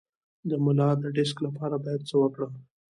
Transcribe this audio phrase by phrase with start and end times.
[0.49, 2.51] د ملا د ډیسک لپاره باید څه وکړم؟